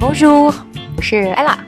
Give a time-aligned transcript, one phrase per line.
[0.00, 0.54] Bonjour，
[0.96, 1.58] 我是艾拉。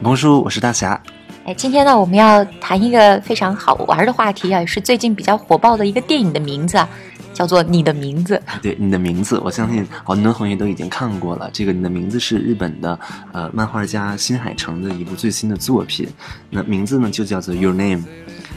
[0.00, 1.00] 蒙叔，我是大侠。
[1.44, 6.88] 哎，今天呢，我们要谈一个非常好玩的话题啊，也是最近比较火爆的一个电影的名字啊，
[7.32, 8.34] 叫做《你的名字》。
[8.62, 11.50] 对，你的名字，我相信好多同学都已经看过了。
[11.52, 12.98] 这个《你的名字》是日本的
[13.32, 16.08] 呃漫画家新海诚的一部最新的作品，
[16.50, 18.02] 那名字呢就叫做《Your Name》。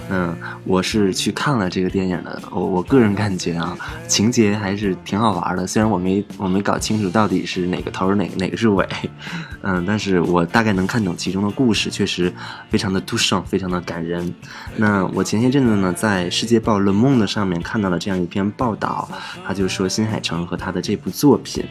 [0.07, 2.39] 嗯，我是去看了这个电影的。
[2.51, 3.75] 我我个人感觉啊，
[4.07, 5.65] 情节还是挺好玩的。
[5.65, 8.87] 虽然我没我没搞清楚到底是哪个头哪哪个是尾，
[9.63, 12.31] 嗯，但是我大概能看懂其中的故事，确实
[12.69, 14.31] 非常的 t o u c h 非常的感人。
[14.75, 19.09] 那我前些阵子呢，在《世界报》Le Monde 上面看到了这样一篇报道，
[19.45, 21.65] 他就说新海诚和他的这部作品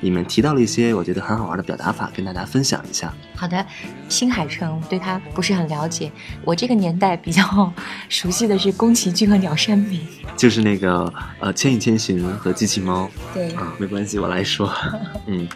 [0.00, 3.12] 里面提到了一些我觉得很好玩的表达法，跟大家分享一下。
[3.36, 3.66] 好的，
[4.08, 6.10] 新海诚对他不是很了解，
[6.42, 7.70] 我这个年代比较
[8.08, 10.00] 熟悉的是宫崎骏和鸟山明，
[10.38, 13.10] 就是那个呃《千与千寻》和机器猫。
[13.34, 14.72] 对啊，没关系，我来说。
[15.26, 15.46] 嗯，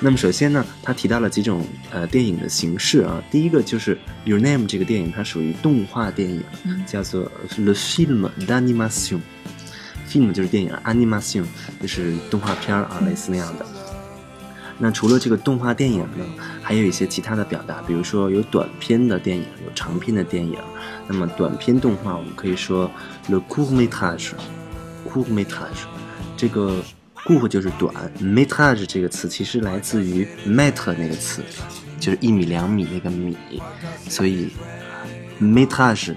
[0.00, 3.22] 那么首先呢，他提到了几种呃电影的形式啊。
[3.30, 6.42] 第一个就是《Your Name》这个电影，它属于动画电影，
[6.86, 9.20] 叫做 Le Film d'Animation。
[10.10, 11.44] Film 就是电影，Animation
[11.80, 13.64] 就是动画片啊，类似那样的。
[14.76, 16.24] 那除了这个动画电影呢，
[16.60, 20.58] 还有一些其他的表达，比如说有短片的电影，有长片的电影。
[21.06, 22.90] 那么短片动画，我们可以说
[23.28, 25.84] le court métrage，court métrage。
[26.36, 26.82] 这个
[27.14, 31.40] court 就是短，métrage 这个词其实来自于 mètre 那个词，
[32.00, 33.36] 就是一米两米那个米，
[34.08, 34.50] 所以
[35.40, 36.16] métrage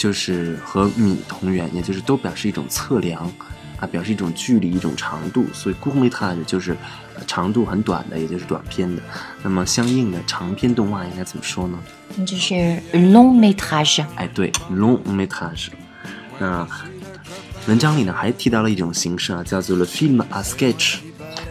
[0.00, 3.30] 就是和米同源，也就是都表示一种测量。
[3.80, 6.76] 啊，表示一种距离、一种长度，所以 court métrage 就是
[7.26, 9.02] 长度很短的，也就是短片的。
[9.42, 11.78] 那么相应的长篇动画应该怎么说呢？
[12.26, 12.54] 就是
[12.92, 14.04] long métrage。
[14.16, 15.68] 哎，对，long métrage。
[16.38, 16.68] 那
[17.68, 20.98] 文章里呢还提到了一种形式啊，叫做 le film a sketch。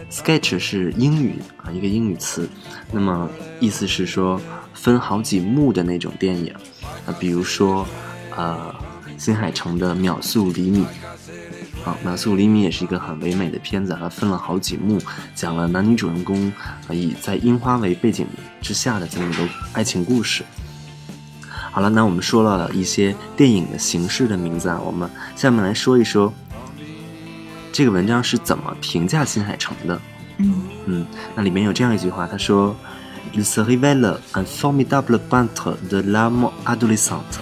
[0.08, 2.48] sketch 是英语啊，一个英语词。
[2.92, 3.28] 那么
[3.58, 4.40] 意思是说
[4.72, 6.54] 分好几幕的那种电影
[7.06, 7.84] 啊，比如说
[8.40, 8.74] 呃
[9.18, 10.84] 新海诚的《秒速厘米》。
[11.84, 14.98] 好，《秒速五厘米》也是一个很唯美的片子，它分了好几幕，
[15.34, 16.50] 讲了男女主人公
[16.86, 18.26] 啊以在樱花为背景
[18.62, 20.42] 之下的这么一个爱情故事。
[21.72, 26.32] 好了，那我们说了一些电影的形式的名字啊，我们下面来说一说
[27.72, 30.00] 这个文章是怎么评价新海诚的。
[30.38, 30.54] 嗯
[30.86, 32.74] 嗯，那里面有这样一句话，他说
[33.34, 37.38] ：“Il se révèle un formidable peintre de l'âme adolescente。”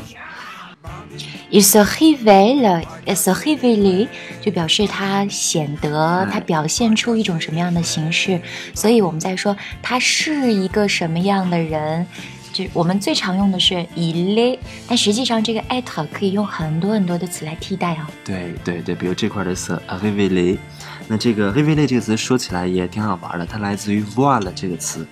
[1.51, 4.07] Il se révèle, il se révèle，
[4.43, 8.39] 就表示他显得，他表现出一种什么样的形式。
[8.75, 12.07] 所以我们在说他是一个什么样的人，
[12.53, 18.05] 就我们最常用的是 il，但实际上这个 être 可以用很多很多的词来替代哦。
[18.27, 20.59] 对对对，比如这块的 se révèle，
[21.07, 25.07] 那这个 révèle 这个词说起来也挺好玩的，它来自于 voir 这个词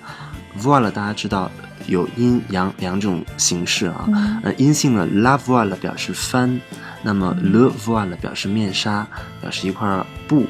[0.60, 1.50] ，voir 大家知道。
[1.86, 4.08] 有阴阳两种形式啊，
[4.42, 6.60] 呃，阴性的 la voile 表示帆，
[7.02, 9.06] 那么 le voile 表示面纱，
[9.40, 10.44] 表示一块布。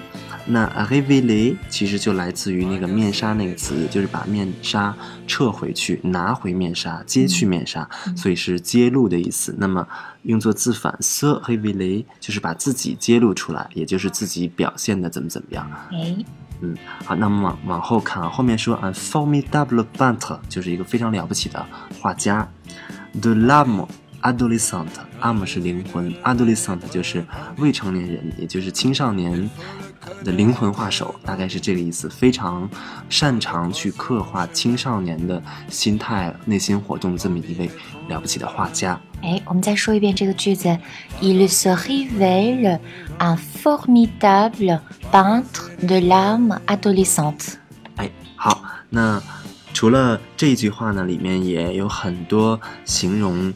[0.48, 4.94] 那 révéler 其实就来自于那个面纱那个词，就是把面纱
[5.26, 9.52] 撤回去，拿回面纱，揭去面纱，所以是揭露的意思。
[9.58, 9.84] 那么
[10.22, 15.68] 用作自反 se révéler 就是把自己揭露出来，也就是自己表现的怎么怎么样。
[15.90, 16.16] 哎。
[16.60, 21.64] 嗯，好，那么往往后看啊，后面说 un formidable peintre 就是一个非常了不起的
[22.00, 22.48] 画家
[23.20, 23.86] ，de l'âme
[24.22, 27.24] adolescente，âme 是灵魂，adolescent 就是
[27.58, 29.48] 未成年人，也就是青少年
[30.24, 32.68] 的灵魂画手，大概是这个意思，非常
[33.08, 37.70] 擅长去刻画青少年的心态、内心活动这么一位
[38.08, 39.00] 了不起的画家。
[39.22, 40.68] 哎，我们再说一遍这个句子
[41.20, 42.78] ：Il se révèle
[43.18, 44.80] un formidable
[45.10, 47.54] peintre de l'âme adolescente。
[47.96, 49.22] 哎，好，那
[49.72, 53.52] 除了这句话呢，里面也有很多形容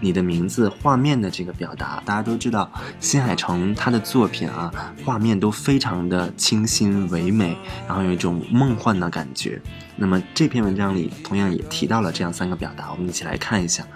[0.00, 2.02] 你的名字画面的这个表达。
[2.04, 4.72] 大家都知道，新海诚他的作品啊，
[5.04, 9.60] 画面都非常的清新唯美，然后有一种梦幻的感觉。
[9.96, 13.86] 那么这篇文章里同样也提到了这样三个表达，我们一起来看一下。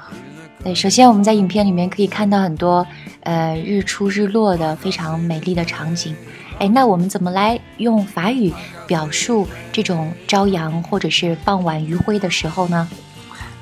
[0.63, 2.87] 对，首先我们在影片里面可以看到很多，
[3.21, 6.15] 呃，日出日落的非常美丽的场景。
[6.59, 8.53] 哎，那我们怎么来用法语
[8.87, 12.89] 表述这种朝阳或者是傍晚余晖的时候呢？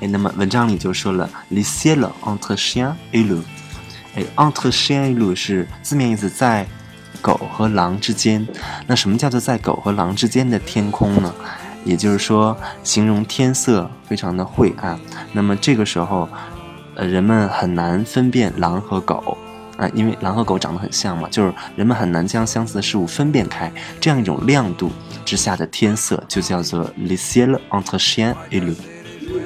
[0.03, 3.43] 哎，那么文章里就说了，le ciel entre chien et loup。
[4.15, 6.67] 哎，entre chien et lou 是字面意思在
[7.21, 8.45] 狗和狼之间。
[8.85, 11.33] 那什么叫做在狗和狼之间的天空呢？
[11.85, 14.99] 也就是说，形容天色非常的晦暗。
[15.31, 16.27] 那么这个时候。
[16.95, 19.35] 呃，人们很难分辨狼和狗，
[19.77, 24.91] 啊，因为狼和狗长得很像嘛，就是人们很难将相似的事物分辨开，这样一种亮度
[25.25, 28.75] 之下的天色就叫做 le ciel entre chien et lou。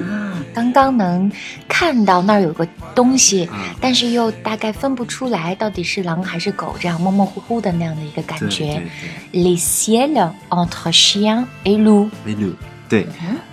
[0.02, 1.30] 啊，刚刚能
[1.68, 8.82] 看到那儿有个东西，嗯但是又大概分不出来到底是狼还是狗，这样模模糊糊的那样的一个感对觉
[9.32, 9.42] 对。
[9.42, 12.10] Les ciels entre chien et loup。
[12.88, 13.08] 对，le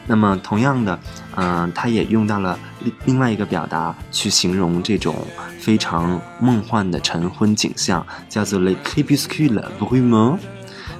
[0.08, 0.98] 那么同样的，
[1.36, 5.14] 嗯、他也用到了另另外一个表达去形容这种
[5.60, 10.38] 非常梦幻的晨昏景象，叫做 le crépuscule brumeux。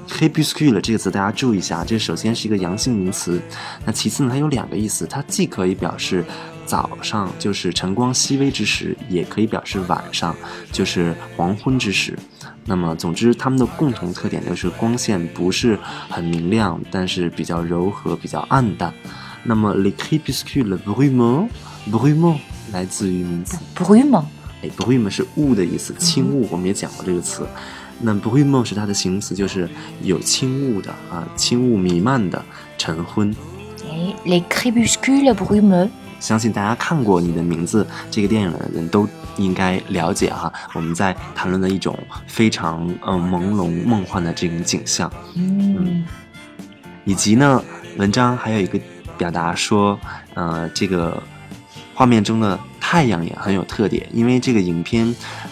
[0.10, 3.42] Crépuscule 这个词大家注意一下，这首先是一个阳性名词，
[3.86, 6.24] 那其次呢，它有两个意思，它既可以表示
[6.66, 10.36] 早上，就是晨光熹微之时，也可以表示晚上，
[10.72, 12.18] 就是黄昏之时。
[12.66, 15.78] 那么，总之，它们的共同特点就是光线不是
[16.10, 18.92] 很明亮，但是比较柔和、比较暗淡。
[19.44, 22.38] 那么，le crépuscule brumeux，brumeux
[22.72, 24.24] 来自于名词 Brume，
[24.64, 27.46] 哎，brume 是雾的意思，轻雾，我们也讲过这个词。
[28.02, 29.70] 那 brume 是它的形容词，就是
[30.02, 32.44] 有轻雾的啊，轻雾弥漫的
[32.78, 33.34] 晨昏。
[33.84, 35.90] 哎，Les crépuscules brumeux。
[36.20, 39.08] 相信大家看过《你的名字》这个电影的人都
[39.38, 41.96] 应该了解哈，我们在谈论的一种
[42.26, 46.04] 非常嗯朦胧梦幻的这种景象，嗯
[47.04, 47.64] 以及呢，
[47.98, 48.80] 文章还有一个
[49.18, 50.00] 表达说，
[50.34, 51.22] 呃，这个
[51.94, 55.04] 画面中的太阳也很有特点，因为这个影片，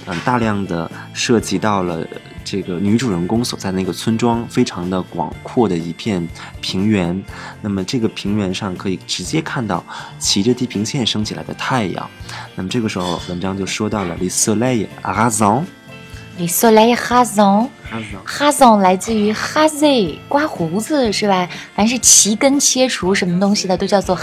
[0.05, 2.07] 嗯、大量的涉及到了
[2.43, 6.25] 这个女主人公所在的那个村庄，非常的广阔的一片
[6.61, 7.19] 平原。
[7.59, 9.83] 那么这个平原上可以直接看到
[10.19, 12.07] 骑着地平线升起来的太阳。
[12.53, 15.63] 那么这个时候，文章就说到了 “le soleil rasant”。
[16.39, 17.69] Les soleils rasants。
[17.91, 21.49] rasant Hazon 来自于 hazy，刮胡子是吧？
[21.75, 24.15] 凡是齐根切除什么东西的都叫做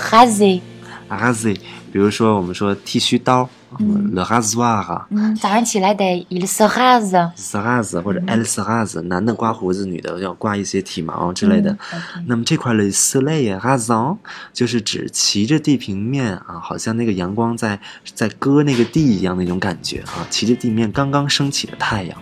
[1.19, 1.55] rasé，
[1.93, 3.49] 比如说我们说剃须刀、
[3.79, 5.05] 嗯 l e rasoir。
[5.11, 7.31] 嗯，早上起来得 il se rase。
[7.37, 11.77] s a r a 或者 el s a r a 男的刮胡子，女的要刮一些体毛之类的。
[11.93, 14.19] 嗯那么这块 soleil rasant
[14.53, 17.81] 就是指骑着地平面啊，好像那个阳光在
[18.15, 22.19] 在割那个地一样那种感觉啊，骑着地面刚刚升起的太阳，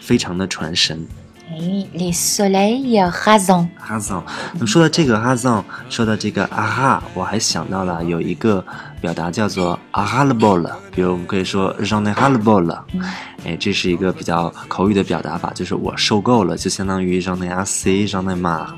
[0.00, 1.06] 非常的传神。
[1.50, 1.56] 哎
[1.94, 3.68] ，les soleils rasants。
[3.86, 4.22] rasant，
[4.54, 8.64] 那么说到这个 rasant，说到这个啊哈，我还想到了有一个
[9.00, 12.78] 表达叫做 a h a l b o l 比如我们可以说 j'en ai ras le bol。
[12.94, 13.02] 嗯
[13.44, 18.68] 哎，这是一个比较口语的表达法，就是我受够了，就相当于 j'en ai assez，j'en ai marre。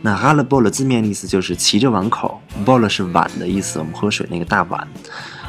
[0.00, 4.88] 那 ras le bol 字面意思就是骑着碗口，bol 是碗的意思，我们喝水那个大碗。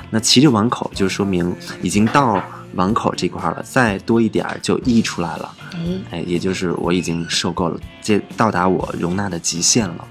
[0.10, 2.42] 那骑着碗口就说明已经到
[2.78, 5.54] 碗口这块了，再多一点儿就溢出来了。
[5.74, 5.80] 哎，
[6.12, 10.08] 哎，也就是我已经受够了，这到达我容纳的极限了，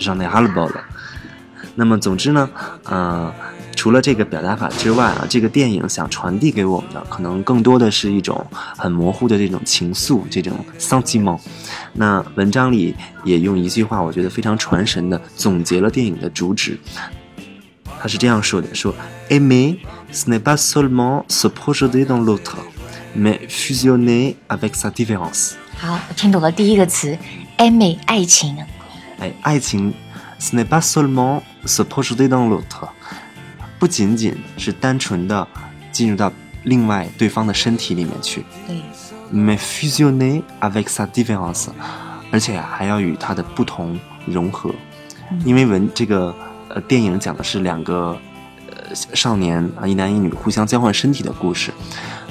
[0.00, 0.80] 让那哈了包了。
[1.74, 2.48] 那么，总之呢，
[2.84, 3.32] 呃，
[3.74, 11.38] 除了这个表达法之外啊，这个电影想传递给我们的，可能更多的是一种很模糊的这种情愫，这种 sentiment。
[11.92, 16.78] 那文章里也用一句话，我觉得非常传神的总结了电影的主旨。
[18.06, 18.94] 他是这样说的：说
[19.30, 19.78] aimer
[20.12, 22.58] ce n'est pas seulement se projeter dans l'autre,
[23.16, 25.54] mais fusionner avec sa différence。
[25.76, 27.18] 好，我听懂了第一个词
[27.58, 28.56] ，aimer 爱情。
[29.18, 29.92] 哎，爱情
[30.38, 32.90] ，ce n'est pas seulement se projeter dans l'autre，
[33.80, 35.48] 不仅仅是单纯的
[35.90, 36.32] 进入到
[36.62, 38.80] 另外对方的身体里面去对
[39.34, 41.66] ，，mais fusionner avec sa différence，
[42.30, 44.72] 而且还要与它的不同融合，
[45.44, 46.32] 因为文这个
[46.68, 48.18] 呃电影讲的是两个
[48.70, 51.72] 呃少年啊一男一女互相交换身体的故事。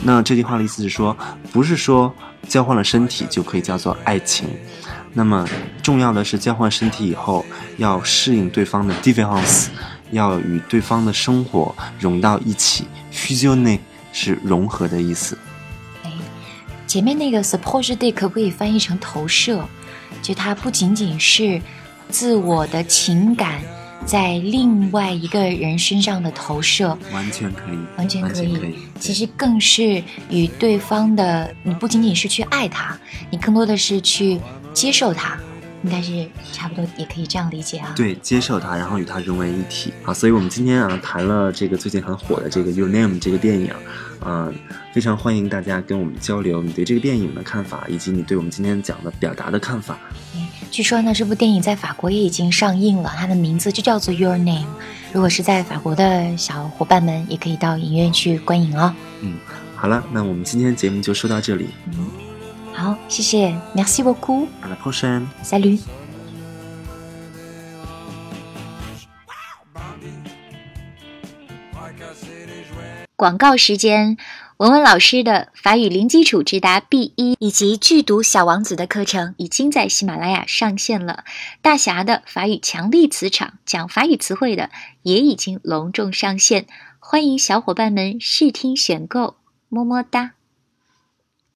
[0.04, 1.16] 那这句话的意思是说，
[1.52, 2.14] 不是说
[2.48, 4.48] 交换了身体就可以叫做爱情。
[5.14, 5.48] 那么
[5.82, 7.46] 重要的是，交换身体以后
[7.78, 9.68] 要适应对方的 difference，
[10.12, 12.86] 要与对方的生活融到一起。
[13.14, 13.80] fusion
[14.12, 15.38] 是融合的意思。
[16.04, 16.12] 哎，
[16.86, 19.66] 前面那个 suppose day 可不可以翻译成投射？
[20.22, 21.62] 就它不仅仅是
[22.10, 23.62] 自我的情感
[24.06, 28.56] 在另外一个人身上的投射，完全可以，完全可以。
[28.56, 28.76] 可以。
[29.00, 32.98] 其实更是与对方的，你不仅仅是去爱他，
[33.32, 34.40] 你更多的是去
[34.74, 35.38] 接受他，
[35.84, 37.94] 应该是差不多也可以这样理解啊。
[37.96, 40.14] 对，接受他，然后与他融为一体啊。
[40.14, 43.72] 所以我们今天啊谈了这个最近很火的这个《Your Name》这个电影，
[44.20, 44.52] 啊，
[44.94, 49.98] 非常欢迎大家跟我们交流你对这个电影的看法，以及你对我们今天讲的表达的看法。
[50.72, 54.60] 据说呢，这部电影在法国也已经上映了，它的名字就叫做《Your Name》。
[55.14, 58.94] 如果是在法国的小伙伴们，也可以到影院去观影哦。
[59.22, 59.38] 嗯，
[59.76, 61.70] 好了，那我们今天节目就说到这里
[62.74, 65.28] 好，谢谢，Merci beaucoup，，à la prochaine。
[65.44, 65.80] Salut。
[73.16, 74.18] 广告时间，
[74.58, 81.26] 文文老师的法语零基础直达 B 一，以及剧毒《小王子》的课程已经在喜马拉雅上线了。
[81.62, 84.70] 大侠的法语强力磁场讲法语词汇的
[85.02, 86.68] 也已经隆重上线，
[87.00, 89.36] 欢迎小伙伴们试听选购，
[89.68, 90.36] 么么哒。